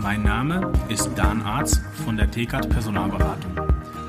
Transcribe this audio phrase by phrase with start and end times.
[0.00, 3.50] Mein Name ist Dan Arz von der TKAT Personalberatung.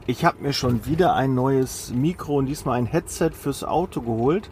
[0.05, 4.49] Ich habe mir schon wieder ein neues Mikro und diesmal ein Headset fürs Auto geholt.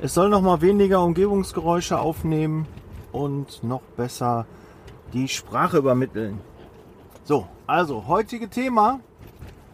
[0.00, 2.68] Es soll noch mal weniger Umgebungsgeräusche aufnehmen
[3.10, 4.46] und noch besser
[5.12, 6.40] die Sprache übermitteln.
[7.24, 9.00] So, also heutige Thema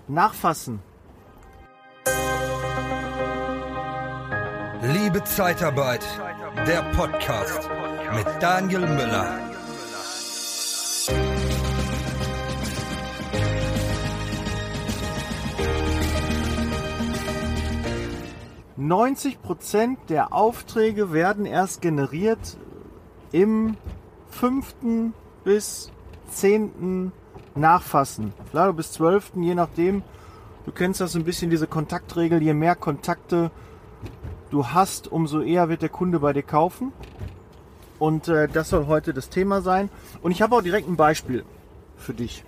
[0.09, 0.81] Nachfassen.
[4.95, 6.05] Liebe Zeitarbeit,
[6.67, 7.69] der Podcast
[8.15, 9.52] mit Daniel Müller.
[18.93, 22.59] Neunzig Prozent der Aufträge werden erst generiert
[23.31, 23.79] im
[24.29, 25.91] fünften bis
[26.29, 27.11] zehnten
[27.55, 28.35] Nachfassen.
[28.51, 30.03] Vielleicht bis zwölften, je nachdem.
[30.67, 32.43] Du kennst das ein bisschen, diese Kontaktregel.
[32.43, 33.51] Je mehr Kontakte
[34.51, 36.93] du hast, umso eher wird der Kunde bei dir kaufen.
[37.99, 39.89] Und äh, das soll heute das Thema sein.
[40.21, 41.47] Und ich habe auch direkt ein Beispiel
[41.97, 42.45] für dich.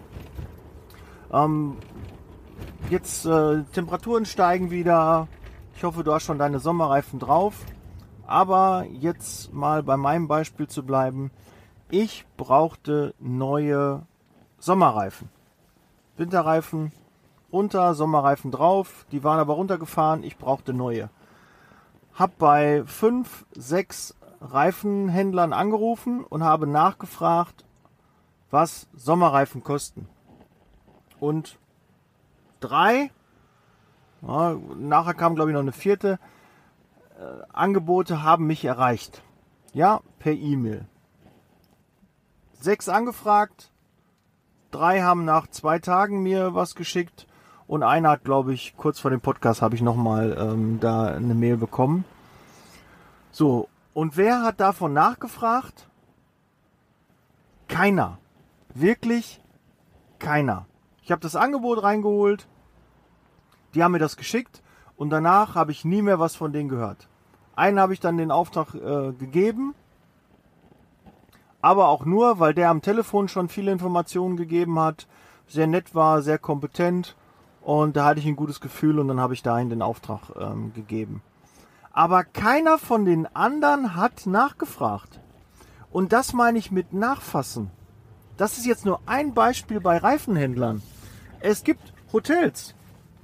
[1.32, 1.78] Ähm,
[2.90, 5.26] jetzt äh, Temperaturen steigen wieder.
[5.76, 7.54] Ich hoffe, du hast schon deine Sommerreifen drauf.
[8.26, 11.30] Aber jetzt mal bei meinem Beispiel zu bleiben.
[11.90, 14.06] Ich brauchte neue
[14.58, 15.28] Sommerreifen.
[16.16, 16.92] Winterreifen
[17.52, 19.04] runter, Sommerreifen drauf.
[19.12, 20.22] Die waren aber runtergefahren.
[20.22, 21.10] Ich brauchte neue
[22.14, 27.64] habe bei fünf, sechs Reifenhändlern angerufen und habe nachgefragt,
[28.50, 30.08] was Sommerreifen kosten.
[31.18, 31.58] Und
[32.60, 33.10] drei,
[34.26, 36.18] ja, nachher kam glaube ich noch eine vierte,
[37.18, 39.22] äh, Angebote haben mich erreicht.
[39.72, 40.86] Ja, per E-Mail.
[42.60, 43.70] Sechs angefragt,
[44.70, 47.26] drei haben nach zwei Tagen mir was geschickt
[47.66, 51.34] und einer hat, glaube ich, kurz vor dem Podcast habe ich nochmal ähm, da eine
[51.34, 52.04] Mail bekommen.
[53.30, 55.88] So, und wer hat davon nachgefragt?
[57.68, 58.18] Keiner.
[58.74, 59.40] Wirklich
[60.18, 60.66] keiner.
[61.02, 62.46] Ich habe das Angebot reingeholt,
[63.74, 64.62] die haben mir das geschickt
[64.96, 67.08] und danach habe ich nie mehr was von denen gehört.
[67.56, 69.74] Einen habe ich dann den Auftrag äh, gegeben,
[71.60, 75.06] aber auch nur, weil der am Telefon schon viele Informationen gegeben hat,
[75.46, 77.16] sehr nett war, sehr kompetent
[77.62, 80.72] und da hatte ich ein gutes Gefühl und dann habe ich dahin den Auftrag ähm,
[80.74, 81.22] gegeben.
[81.92, 85.20] Aber keiner von den anderen hat nachgefragt.
[85.90, 87.70] Und das meine ich mit Nachfassen.
[88.36, 90.82] Das ist jetzt nur ein Beispiel bei Reifenhändlern.
[91.38, 92.74] Es gibt Hotels.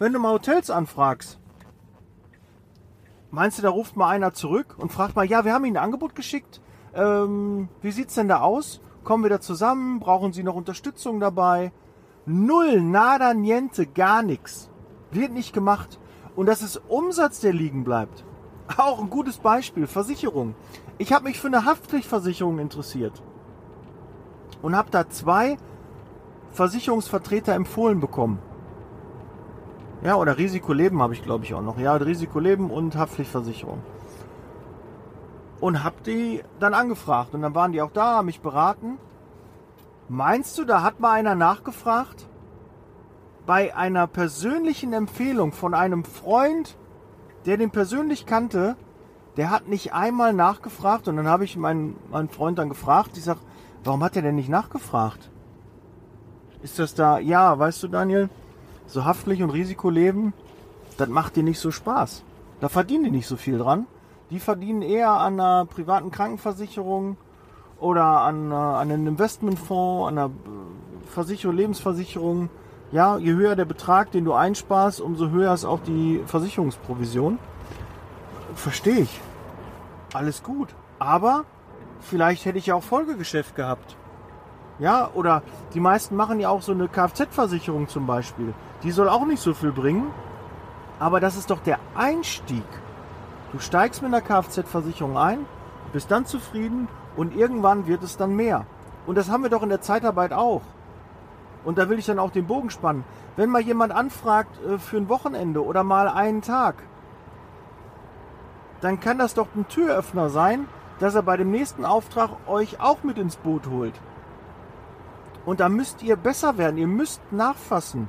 [0.00, 1.38] Wenn du mal Hotels anfragst,
[3.31, 5.84] meinst du, da ruft mal einer zurück und fragt mal, ja, wir haben Ihnen ein
[5.84, 6.62] Angebot geschickt.
[6.94, 8.81] Ähm, wie sieht's denn da aus?
[9.05, 10.00] Kommen wir da zusammen?
[10.00, 11.71] Brauchen Sie noch Unterstützung dabei?
[12.25, 14.71] Null, nada, niente, gar nichts.
[15.11, 16.00] Wird nicht gemacht.
[16.34, 18.25] Und das ist Umsatz, der liegen bleibt.
[18.78, 20.55] Auch ein gutes Beispiel, Versicherung.
[20.97, 23.22] Ich habe mich für eine Haftpflichtversicherung interessiert.
[24.62, 25.59] Und habe da zwei
[26.53, 28.38] Versicherungsvertreter empfohlen bekommen.
[30.03, 31.78] Ja, oder Risikoleben habe ich, glaube ich, auch noch.
[31.78, 33.83] Ja, Risikoleben und Haftpflichtversicherung.
[35.61, 37.34] Und habe die dann angefragt.
[37.34, 38.99] Und dann waren die auch da, haben mich beraten.
[40.09, 42.28] Meinst du, da hat mal einer nachgefragt?
[43.44, 46.78] Bei einer persönlichen Empfehlung von einem Freund,
[47.44, 48.77] der den persönlich kannte,
[49.37, 53.17] der hat nicht einmal nachgefragt und dann habe ich meinen, meinen Freund dann gefragt.
[53.17, 53.41] Ich sage,
[53.84, 55.31] warum hat er denn nicht nachgefragt?
[56.62, 58.28] Ist das da, ja, weißt du, Daniel,
[58.90, 60.32] so haftlich und Risikoleben,
[60.96, 62.22] das macht dir nicht so Spaß.
[62.60, 63.86] Da verdienen die nicht so viel dran.
[64.30, 67.16] Die verdienen eher an einer privaten Krankenversicherung
[67.78, 72.50] oder an, äh, an einem Investmentfonds, an einer äh, Versicherung, Lebensversicherung.
[72.92, 77.38] Ja, je höher der Betrag, den du einsparst, umso höher ist auch die Versicherungsprovision.
[78.54, 79.20] Verstehe ich.
[80.12, 80.69] Alles gut.
[80.98, 81.44] Aber
[82.00, 83.96] vielleicht hätte ich ja auch Folgegeschäft gehabt.
[84.81, 85.43] Ja, oder
[85.75, 88.55] die meisten machen ja auch so eine Kfz-Versicherung zum Beispiel.
[88.82, 90.11] Die soll auch nicht so viel bringen.
[90.99, 92.65] Aber das ist doch der Einstieg.
[93.53, 95.44] Du steigst mit einer Kfz-Versicherung ein,
[95.93, 98.67] bist dann zufrieden und irgendwann wird es dann mehr.
[99.06, 100.62] Und das haben wir doch in der Zeitarbeit auch.
[101.65, 103.05] Und da will ich dann auch den Bogen spannen.
[103.37, 106.77] Wenn mal jemand anfragt äh, für ein Wochenende oder mal einen Tag,
[108.81, 110.67] dann kann das doch ein Türöffner sein,
[111.00, 113.94] dass er bei dem nächsten Auftrag euch auch mit ins Boot holt.
[115.46, 116.78] Und da müsst ihr besser werden.
[116.78, 118.08] Ihr müsst nachfassen.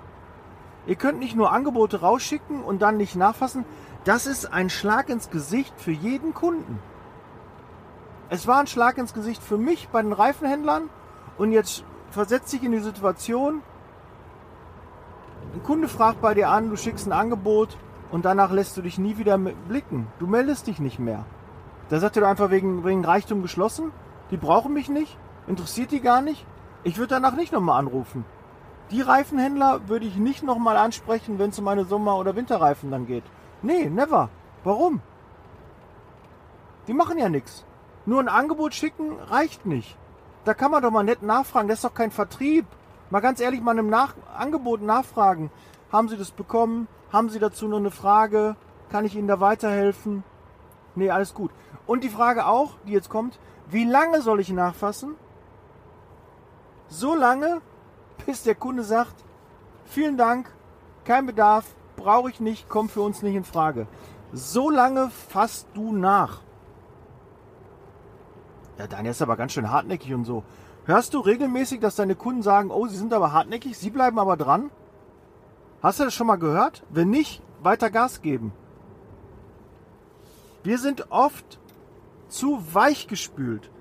[0.87, 3.65] Ihr könnt nicht nur Angebote rausschicken und dann nicht nachfassen.
[4.03, 6.79] Das ist ein Schlag ins Gesicht für jeden Kunden.
[8.29, 10.89] Es war ein Schlag ins Gesicht für mich bei den Reifenhändlern
[11.37, 13.61] und jetzt versetzt sich in die Situation,
[15.53, 17.77] ein Kunde fragt bei dir an, du schickst ein Angebot
[18.09, 20.07] und danach lässt du dich nie wieder blicken.
[20.19, 21.25] Du meldest dich nicht mehr.
[21.89, 23.91] Da sagt er einfach wegen, wegen Reichtum geschlossen.
[24.31, 25.17] Die brauchen mich nicht.
[25.47, 26.45] Interessiert die gar nicht.
[26.83, 28.25] Ich würde danach nicht nochmal anrufen.
[28.89, 33.05] Die Reifenhändler würde ich nicht nochmal ansprechen, wenn es um meine Sommer- oder Winterreifen dann
[33.05, 33.23] geht.
[33.61, 34.29] Nee, never.
[34.63, 35.01] Warum?
[36.87, 37.65] Die machen ja nichts.
[38.05, 39.95] Nur ein Angebot schicken reicht nicht.
[40.43, 41.67] Da kann man doch mal nett nachfragen.
[41.67, 42.65] Das ist doch kein Vertrieb.
[43.11, 45.51] Mal ganz ehrlich, mal einem Nach Angebot nachfragen.
[45.91, 46.87] Haben Sie das bekommen?
[47.13, 48.55] Haben Sie dazu noch eine Frage?
[48.89, 50.23] Kann ich Ihnen da weiterhelfen?
[50.95, 51.51] Nee, alles gut.
[51.85, 53.39] Und die Frage auch, die jetzt kommt,
[53.69, 55.15] wie lange soll ich nachfassen?
[56.91, 57.61] So lange,
[58.25, 59.15] bis der Kunde sagt,
[59.85, 60.51] vielen Dank,
[61.05, 63.87] kein Bedarf, brauche ich nicht, kommt für uns nicht in Frage.
[64.33, 66.41] So lange fasst du nach.
[68.77, 70.43] Ja, Daniel ist aber ganz schön hartnäckig und so.
[70.83, 74.35] Hörst du regelmäßig, dass deine Kunden sagen, oh, sie sind aber hartnäckig, sie bleiben aber
[74.35, 74.69] dran?
[75.81, 76.83] Hast du das schon mal gehört?
[76.89, 78.51] Wenn nicht, weiter Gas geben.
[80.63, 81.57] Wir sind oft
[82.27, 83.71] zu weich gespült.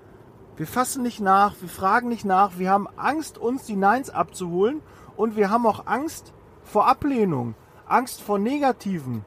[0.57, 4.81] Wir fassen nicht nach, wir fragen nicht nach, wir haben Angst, uns die Neins abzuholen
[5.15, 6.33] und wir haben auch Angst
[6.63, 7.55] vor Ablehnung,
[7.87, 9.25] Angst vor Negativen.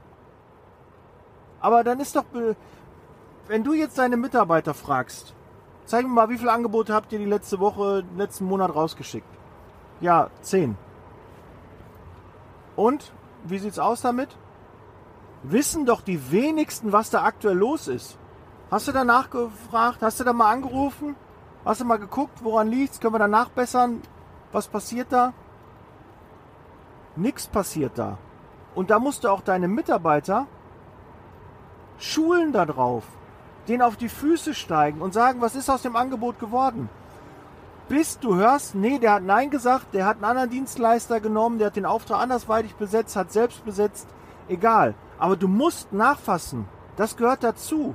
[1.60, 2.24] Aber dann ist doch,
[3.48, 5.34] wenn du jetzt deine Mitarbeiter fragst,
[5.86, 9.26] zeig mir mal, wie viele Angebote habt ihr die letzte Woche, letzten Monat rausgeschickt?
[10.00, 10.76] Ja, zehn.
[12.76, 13.12] Und
[13.44, 14.36] wie sieht's aus damit?
[15.42, 18.18] Wissen doch die wenigsten, was da aktuell los ist.
[18.70, 20.02] Hast du da nachgefragt?
[20.02, 21.16] Hast du da mal angerufen?
[21.64, 23.00] Hast du mal geguckt, woran liegt's?
[23.00, 24.02] Können wir da nachbessern?
[24.52, 25.32] Was passiert da?
[27.16, 28.18] Nichts passiert da.
[28.74, 30.46] Und da musst du auch deine Mitarbeiter
[31.98, 33.04] schulen darauf,
[33.68, 36.88] denen auf die Füße steigen und sagen, was ist aus dem Angebot geworden?
[37.88, 41.68] Bis du hörst, nee, der hat Nein gesagt, der hat einen anderen Dienstleister genommen, der
[41.68, 44.08] hat den Auftrag andersweitig besetzt, hat selbst besetzt,
[44.48, 44.94] egal.
[45.18, 46.66] Aber du musst nachfassen.
[46.96, 47.94] Das gehört dazu.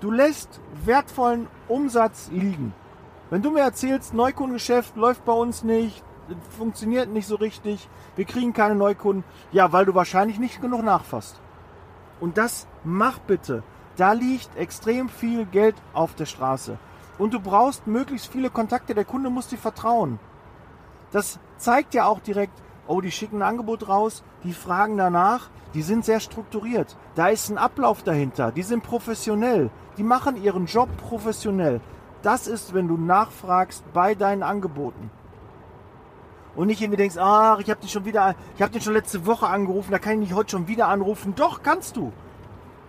[0.00, 2.74] Du lässt wertvollen Umsatz liegen.
[3.30, 6.04] Wenn du mir erzählst, Neukundengeschäft läuft bei uns nicht,
[6.56, 11.40] funktioniert nicht so richtig, wir kriegen keine Neukunden, ja, weil du wahrscheinlich nicht genug nachfasst.
[12.20, 13.62] Und das mach bitte.
[13.96, 16.78] Da liegt extrem viel Geld auf der Straße.
[17.18, 18.94] Und du brauchst möglichst viele Kontakte.
[18.94, 20.18] Der Kunde muss dir vertrauen.
[21.12, 25.82] Das zeigt ja auch direkt, oh, die schicken ein Angebot raus, die fragen danach, die
[25.82, 26.96] sind sehr strukturiert.
[27.14, 28.52] Da ist ein Ablauf dahinter.
[28.52, 29.70] Die sind professionell.
[29.96, 31.80] Die machen ihren Job professionell.
[32.22, 35.10] Das ist, wenn du nachfragst bei deinen Angeboten.
[36.56, 39.26] Und nicht irgendwie denkst, ach, ich habe den schon wieder, ich habe den schon letzte
[39.26, 41.34] Woche angerufen, da kann ich nicht heute schon wieder anrufen.
[41.34, 42.12] Doch, kannst du.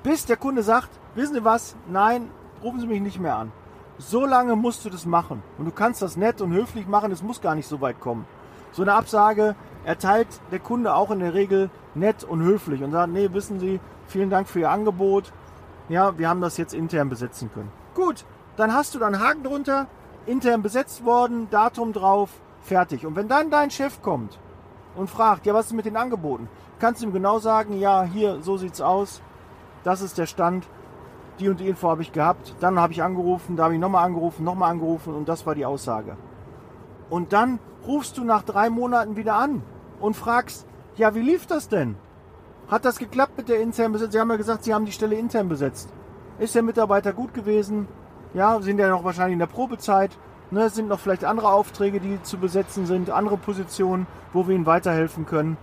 [0.04, 1.76] Bis der Kunde sagt, wissen Sie was?
[1.90, 2.30] Nein,
[2.64, 3.52] rufen Sie mich nicht mehr an.
[3.98, 5.42] So lange musst du das machen.
[5.58, 8.26] Und du kannst das nett und höflich machen, es muss gar nicht so weit kommen.
[8.72, 13.14] So eine Absage erteilt der Kunde auch in der Regel nett und höflich und sagt,
[13.14, 15.32] nee, wissen Sie, vielen Dank für Ihr Angebot.
[15.88, 17.72] Ja, wir haben das jetzt intern besetzen können.
[17.94, 18.26] Gut,
[18.58, 19.88] dann hast du dann Haken drunter,
[20.26, 23.06] intern besetzt worden, Datum drauf, fertig.
[23.06, 24.40] Und wenn dann dein Chef kommt
[24.96, 26.50] und fragt, ja, was ist mit den Angeboten?
[26.80, 29.22] Kannst du ihm genau sagen, ja, hier, so sieht's aus,
[29.84, 30.68] das ist der Stand,
[31.40, 34.06] die und die Info habe ich gehabt, dann habe ich angerufen, da habe ich nochmal
[34.06, 36.18] angerufen, nochmal angerufen und das war die Aussage.
[37.10, 39.62] Und dann rufst du nach drei Monaten wieder an
[40.00, 40.66] und fragst,
[40.98, 41.96] ja, wie lief das denn?
[42.68, 44.12] Hat das geklappt mit der internen Besetzung?
[44.12, 45.90] Sie haben ja gesagt, Sie haben die Stelle intern besetzt.
[46.40, 47.88] Ist der Mitarbeiter gut gewesen?
[48.34, 50.12] Ja, sind ja noch wahrscheinlich in der Probezeit.
[50.52, 54.66] Ne, sind noch vielleicht andere Aufträge, die zu besetzen sind, andere Positionen, wo wir Ihnen
[54.66, 55.58] weiterhelfen können.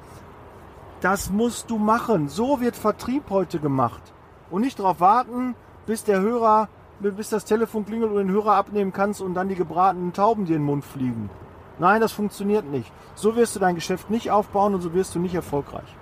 [1.01, 2.29] Das musst du machen.
[2.29, 4.03] So wird Vertrieb heute gemacht.
[4.51, 5.55] Und nicht darauf warten,
[5.87, 6.69] bis der Hörer,
[7.01, 10.57] bis das Telefon klingelt und den Hörer abnehmen kannst und dann die gebratenen Tauben dir
[10.57, 11.31] in den Mund fliegen.
[11.83, 12.93] Nein, das funktioniert nicht.
[13.17, 15.97] So wirst du dein Geschäft nicht aufbauen und so wirst du nicht erfolgreich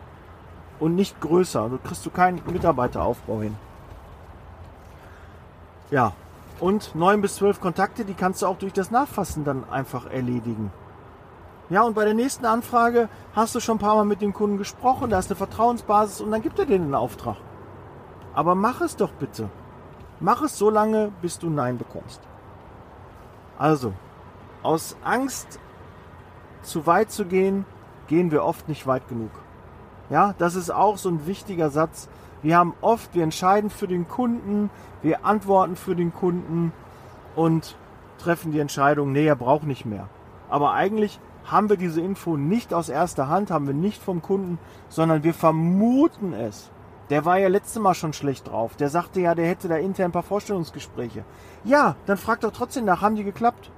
[0.78, 1.70] und nicht größer.
[1.70, 3.56] Du kriegst du keinen Mitarbeiteraufbau hin.
[5.90, 6.12] Ja,
[6.60, 10.70] und neun bis zwölf Kontakte, die kannst du auch durch das Nachfassen dann einfach erledigen.
[11.70, 14.58] Ja, und bei der nächsten Anfrage hast du schon ein paar Mal mit dem Kunden
[14.58, 17.38] gesprochen, da ist eine Vertrauensbasis und dann gibt er dir den Auftrag.
[18.34, 19.48] Aber mach es doch bitte.
[20.20, 22.20] Mach es so lange, bis du Nein bekommst.
[23.56, 23.94] Also,
[24.62, 25.58] aus Angst
[26.62, 27.64] zu weit zu gehen,
[28.08, 29.30] gehen wir oft nicht weit genug.
[30.10, 32.08] Ja, das ist auch so ein wichtiger Satz.
[32.42, 34.70] Wir haben oft, wir entscheiden für den Kunden,
[35.02, 36.72] wir antworten für den Kunden
[37.36, 37.76] und
[38.18, 40.08] treffen die Entscheidung, nee, er braucht nicht mehr.
[40.48, 44.58] Aber eigentlich haben wir diese Info nicht aus erster Hand, haben wir nicht vom Kunden,
[44.88, 46.70] sondern wir vermuten es.
[47.08, 48.76] Der war ja letztes Mal schon schlecht drauf.
[48.76, 51.24] Der sagte ja, der hätte da intern ein paar Vorstellungsgespräche.
[51.64, 53.70] Ja, dann frag doch trotzdem nach, haben die geklappt?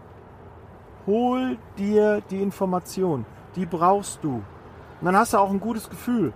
[1.07, 3.25] Hol dir die Information.
[3.57, 4.35] Die brauchst du.
[5.01, 6.33] Und dann hast du auch ein gutes Gefühl.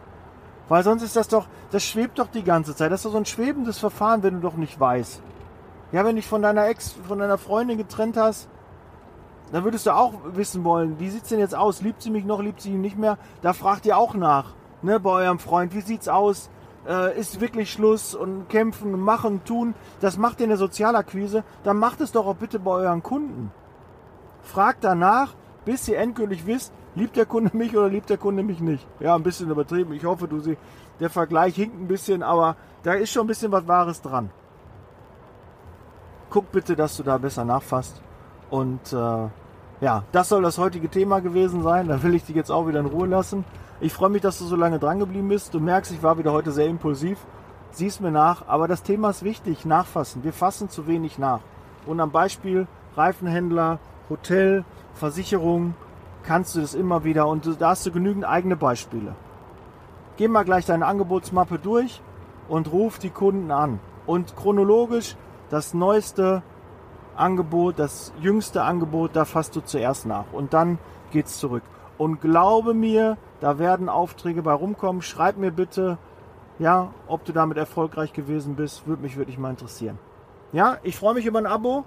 [0.69, 2.91] Weil sonst ist das doch, das schwebt doch die ganze Zeit.
[2.91, 5.23] Das ist doch so ein schwebendes Verfahren, wenn du doch nicht weißt.
[5.93, 8.49] Ja, wenn dich von deiner Ex, von deiner Freundin getrennt hast,
[9.53, 11.81] dann würdest du auch wissen wollen, wie sieht's denn jetzt aus?
[11.81, 13.19] Liebt sie mich noch, liebt sie ihn nicht mehr?
[13.43, 16.51] Da fragt ihr auch nach, ne, bei eurem Freund, wie sieht's aus?
[16.89, 19.75] Äh, ist wirklich Schluss und kämpfen, machen, tun.
[20.01, 21.45] Das macht ihr in der Sozialakquise.
[21.63, 23.53] Dann macht es doch auch bitte bei euren Kunden.
[24.47, 25.35] Fragt danach,
[25.65, 28.87] bis ihr endgültig wisst, liebt der Kunde mich oder liebt der Kunde mich nicht.
[29.01, 29.93] Ja, ein bisschen übertrieben.
[29.93, 30.61] Ich hoffe, du siehst,
[31.01, 34.31] der Vergleich hinkt ein bisschen, aber da ist schon ein bisschen was Wahres dran.
[36.31, 38.01] Guck bitte, dass du da besser nachfasst.
[38.49, 39.29] Und äh,
[39.81, 41.89] ja, das soll das heutige Thema gewesen sein.
[41.89, 43.45] Dann will ich dich jetzt auch wieder in Ruhe lassen.
[43.81, 45.53] Ich freue mich, dass du so lange dran geblieben bist.
[45.55, 47.19] Du merkst, ich war wieder heute sehr impulsiv.
[47.73, 50.23] Siehst mir nach, aber das Thema ist wichtig, nachfassen.
[50.23, 51.41] Wir fassen zu wenig nach.
[51.85, 55.75] Und am Beispiel Reifenhändler, Hotel, Versicherung
[56.23, 59.15] kannst du das immer wieder und da hast du genügend eigene Beispiele.
[60.17, 62.01] Geh mal gleich deine Angebotsmappe durch
[62.49, 63.81] und ruf die Kunden an.
[64.07, 65.17] Und chronologisch
[65.51, 66.43] das neueste
[67.17, 70.79] Angebot, das jüngste Angebot, da fasst du zuerst nach und dann
[71.13, 71.63] geht's zurück.
[71.99, 75.03] Und glaube mir, da werden Aufträge bei rumkommen.
[75.03, 75.99] Schreib mir bitte,
[76.59, 79.99] ja, ob du damit erfolgreich gewesen bist, würde mich wirklich mal interessieren.
[80.53, 81.85] Ja, ich freue mich über ein Abo.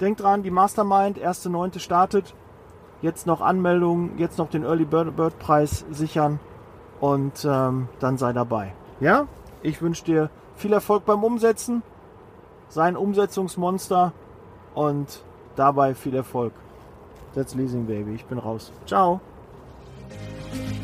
[0.00, 2.34] Denk dran, die Mastermind, erste neunte startet.
[3.02, 6.38] Jetzt noch Anmeldungen, jetzt noch den Early Bird, Bird Preis sichern
[7.00, 8.74] und ähm, dann sei dabei.
[9.00, 9.26] Ja,
[9.62, 11.82] ich wünsche dir viel Erfolg beim Umsetzen.
[12.68, 14.12] Sei ein Umsetzungsmonster
[14.74, 15.24] und
[15.56, 16.52] dabei viel Erfolg.
[17.34, 18.14] That's Leasing Baby.
[18.14, 18.72] Ich bin raus.
[18.86, 19.20] Ciao.